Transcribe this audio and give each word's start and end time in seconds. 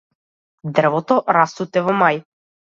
Дрвото 0.77 1.19
расцуте 1.37 1.87
во 1.91 1.97
мај. 2.03 2.23